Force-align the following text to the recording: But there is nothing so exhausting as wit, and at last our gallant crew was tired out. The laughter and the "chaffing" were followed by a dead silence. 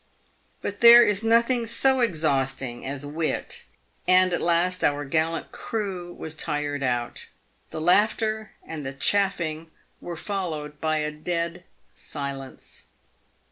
But 0.63 0.81
there 0.81 1.03
is 1.05 1.21
nothing 1.21 1.67
so 1.67 1.99
exhausting 1.99 2.83
as 2.87 3.05
wit, 3.05 3.65
and 4.07 4.33
at 4.33 4.41
last 4.41 4.83
our 4.83 5.05
gallant 5.05 5.51
crew 5.51 6.11
was 6.11 6.33
tired 6.33 6.81
out. 6.81 7.27
The 7.69 7.79
laughter 7.81 8.51
and 8.65 8.83
the 8.83 8.93
"chaffing" 8.93 9.69
were 10.01 10.17
followed 10.17 10.81
by 10.81 10.97
a 10.97 11.11
dead 11.11 11.65
silence. 11.93 12.87